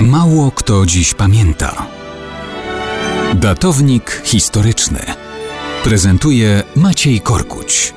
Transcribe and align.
Mało 0.00 0.50
kto 0.50 0.86
dziś 0.86 1.14
pamięta. 1.14 1.86
Datownik 3.34 4.22
historyczny 4.24 4.98
prezentuje 5.84 6.62
Maciej 6.76 7.20
Korkuć. 7.20 7.94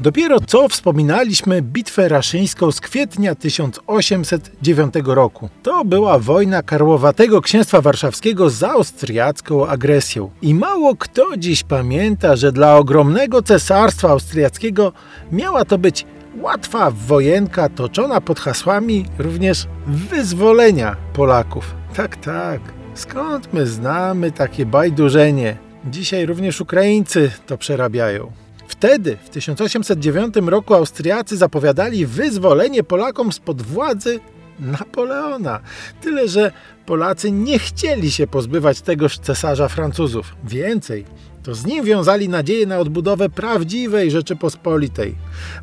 Dopiero 0.00 0.40
co 0.46 0.68
wspominaliśmy 0.68 1.62
bitwę 1.62 2.08
raszyńską 2.08 2.72
z 2.72 2.80
kwietnia 2.80 3.34
1809 3.34 4.94
roku. 5.04 5.48
To 5.62 5.84
była 5.84 6.18
wojna 6.18 6.62
Karłowatego 6.62 7.40
Księstwa 7.40 7.80
Warszawskiego 7.80 8.50
z 8.50 8.62
austriacką 8.62 9.66
agresją. 9.66 10.30
I 10.42 10.54
mało 10.54 10.96
kto 10.96 11.36
dziś 11.36 11.62
pamięta, 11.62 12.36
że 12.36 12.52
dla 12.52 12.76
ogromnego 12.76 13.42
cesarstwa 13.42 14.08
austriackiego 14.08 14.92
miała 15.32 15.64
to 15.64 15.78
być 15.78 16.06
łatwa 16.36 16.90
wojenka 16.90 17.68
toczona 17.68 18.20
pod 18.20 18.40
hasłami 18.40 19.06
również 19.18 19.66
wyzwolenia 19.86 20.96
Polaków. 21.12 21.74
Tak, 21.94 22.16
tak. 22.16 22.60
Skąd 22.94 23.52
my 23.52 23.66
znamy 23.66 24.32
takie 24.32 24.66
bajdurzenie? 24.66 25.56
Dzisiaj 25.84 26.26
również 26.26 26.60
Ukraińcy 26.60 27.30
to 27.46 27.58
przerabiają. 27.58 28.32
Wtedy, 28.68 29.16
w 29.24 29.28
1809 29.28 30.34
roku, 30.46 30.74
Austriacy 30.74 31.36
zapowiadali 31.36 32.06
wyzwolenie 32.06 32.82
Polakom 32.82 33.32
spod 33.32 33.62
władzy 33.62 34.20
Napoleona. 34.60 35.60
Tyle, 36.00 36.28
że 36.28 36.52
Polacy 36.86 37.32
nie 37.32 37.58
chcieli 37.58 38.10
się 38.10 38.26
pozbywać 38.26 38.80
tegoż 38.80 39.18
cesarza 39.18 39.68
Francuzów. 39.68 40.34
Więcej, 40.44 41.04
to 41.42 41.54
z 41.54 41.66
nim 41.66 41.84
wiązali 41.84 42.28
nadzieję 42.28 42.66
na 42.66 42.78
odbudowę 42.78 43.28
prawdziwej 43.28 44.10
Rzeczypospolitej. 44.10 45.14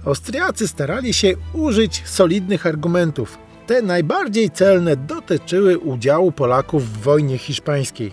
Austriacy 0.06 0.68
starali 0.68 1.14
się 1.14 1.34
użyć 1.54 2.04
solidnych 2.06 2.66
argumentów. 2.66 3.38
Te 3.68 3.82
najbardziej 3.82 4.52
celne 4.52 4.96
dotyczyły 4.96 5.78
udziału 5.78 6.32
Polaków 6.32 6.90
w 6.90 7.02
wojnie 7.02 7.38
hiszpańskiej. 7.38 8.12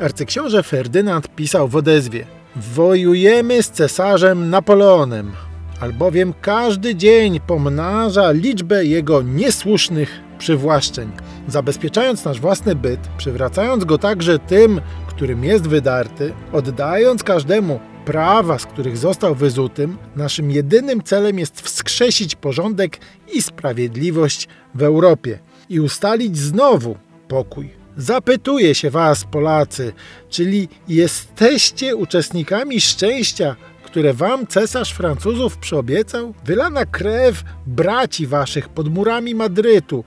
Arcyksiąże 0.00 0.62
Ferdynand 0.62 1.28
pisał 1.34 1.68
w 1.68 1.76
odezwie 1.76 2.26
Wojujemy 2.56 3.62
z 3.62 3.70
cesarzem 3.70 4.50
Napoleonem, 4.50 5.32
albowiem 5.80 6.34
każdy 6.40 6.94
dzień 6.94 7.40
pomnaża 7.40 8.30
liczbę 8.30 8.84
jego 8.84 9.22
niesłusznych 9.22 10.20
przywłaszczeń, 10.38 11.12
zabezpieczając 11.48 12.24
nasz 12.24 12.40
własny 12.40 12.74
byt, 12.74 13.00
przywracając 13.16 13.84
go 13.84 13.98
także 13.98 14.38
tym, 14.38 14.80
którym 15.14 15.44
jest 15.44 15.66
wydarty, 15.66 16.32
oddając 16.52 17.22
każdemu 17.22 17.80
prawa, 18.04 18.58
z 18.58 18.66
których 18.66 18.96
został 18.96 19.34
wyzutym, 19.34 19.98
naszym 20.16 20.50
jedynym 20.50 21.02
celem 21.02 21.38
jest 21.38 21.60
wskrzesić 21.60 22.34
porządek 22.34 22.98
i 23.32 23.42
sprawiedliwość 23.42 24.48
w 24.74 24.82
Europie 24.82 25.38
i 25.68 25.80
ustalić 25.80 26.38
znowu 26.38 26.96
pokój. 27.28 27.70
Zapytuję 27.96 28.74
się 28.74 28.90
Was, 28.90 29.24
Polacy, 29.24 29.92
czyli 30.30 30.68
jesteście 30.88 31.96
uczestnikami 31.96 32.80
szczęścia, 32.80 33.56
które 33.94 34.14
Wam 34.14 34.46
cesarz 34.46 34.92
Francuzów 34.92 35.58
przyobiecał? 35.58 36.34
Wylana 36.44 36.86
krew 36.86 37.44
braci 37.66 38.26
Waszych 38.26 38.68
pod 38.68 38.88
murami 38.88 39.34
Madrytu, 39.34 40.04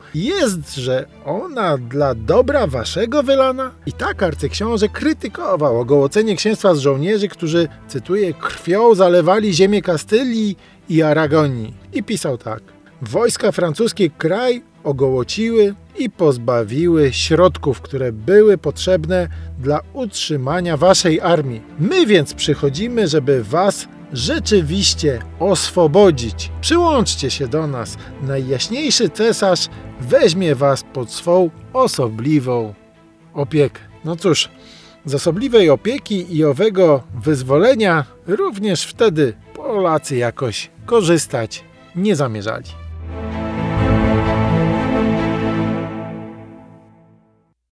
że 0.78 1.06
ona 1.26 1.78
dla 1.78 2.16
dobra 2.16 2.68
Waszego 2.68 3.24
wylana? 3.24 3.72
I 3.86 3.94
tak 3.94 4.24
arcyksiąże 4.24 4.90
krytykował 4.90 5.80
ogołocenie 5.80 6.36
księstwa 6.36 6.76
z 6.76 6.80
żołnierzy, 6.80 7.28
którzy, 7.28 7.68
cytuję, 7.88 8.34
krwią 8.34 8.96
zalewali 8.96 9.54
ziemię 9.54 9.82
Kastylii 9.82 10.58
i 10.90 11.02
Aragonii. 11.02 11.74
I 11.94 12.04
pisał 12.04 12.38
tak. 12.38 12.77
Wojska 13.02 13.52
francuskie 13.52 14.10
kraj 14.10 14.62
ogołociły 14.84 15.76
i 15.98 16.10
pozbawiły 16.10 17.14
środków, 17.14 17.82
które 17.82 18.12
były 18.12 18.58
potrzebne 18.58 19.28
dla 19.60 19.80
utrzymania 19.94 20.78
waszej 20.78 21.22
armii. 21.22 21.62
My 21.80 22.06
więc 22.06 22.34
przychodzimy, 22.34 23.08
żeby 23.08 23.44
was 23.44 23.88
rzeczywiście 24.14 25.20
oswobodzić. 25.40 26.52
Przyłączcie 26.62 27.30
się 27.30 27.48
do 27.48 27.68
nas. 27.68 27.98
Najjaśniejszy 28.22 29.10
cesarz 29.10 29.68
weźmie 30.02 30.56
was 30.56 30.84
pod 30.94 31.12
swą 31.12 31.50
osobliwą 31.74 32.74
opiekę. 33.34 33.80
No 34.06 34.16
cóż, 34.16 34.50
z 35.06 35.16
osobliwej 35.16 35.70
opieki 35.70 36.36
i 36.36 36.46
owego 36.46 37.04
wyzwolenia 37.24 38.06
również 38.28 38.84
wtedy 38.84 39.34
Polacy 39.54 40.18
jakoś 40.18 40.70
korzystać 40.86 41.64
nie 41.96 42.16
zamierzali. 42.16 42.87